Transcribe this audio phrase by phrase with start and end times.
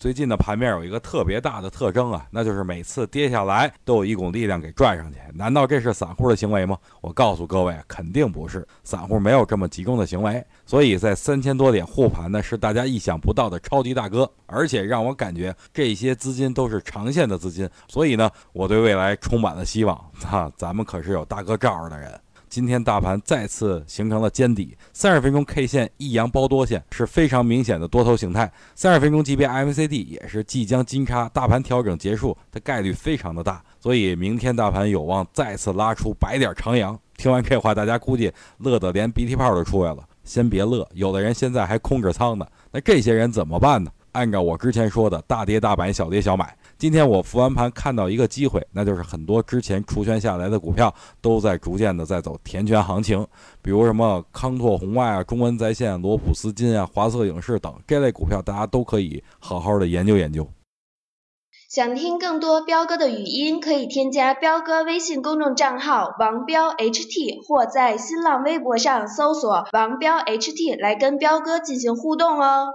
[0.00, 5.18] 最近的盘面有一个特别大的特征啊，那就是每次跌下来都有一股力量给拽上去。
[5.34, 6.78] 难道这是散户的行为吗？
[7.02, 10.42] 我告诉各位，肯定不是，散户没有这么集中的行为。
[10.64, 17.68] 所以在三千多点护盘呢，是大家意想不到的超级大哥，而且让我感觉这些资金都是长线的资金。
[17.86, 19.94] 所以呢，我对未来充满了希望。
[20.14, 22.18] 哈， 咱们可是有大哥罩着的人。
[22.50, 36.98] 今天大盘再次形成了尖底，三十分钟 K 线一阳包多线是非常明显的多头形态，三十分钟级别 MACD 也是即将金叉，大盘调整结束的概率非常的大，所以明天大盘有望再次拉出百点长阳。
[37.16, 40.02] 听完这话，大家估计乐得连鼻涕泡都出来了。
[40.24, 43.92] 先别乐，有的人现在还空着仓呢，那这些人怎么办呢？
[44.10, 46.52] 按照我之前说的，大跌大买，小跌小买。
[46.80, 53.26] 今天我复完盘看到一个机会，那就是很多之前除权下来的股票都在逐渐的在走填权行情，
[53.60, 60.48] 比如什么康拓红外啊、中文在线、罗普斯金啊、华策影视等这类股票，大家都可以好好的研究研究。
[61.68, 72.68] 想听更多彪哥的语音，可以添加彪哥微信公众账号王彪 HT，或在新浪微博上搜索王彪 HT 来跟彪哥进行互动哦。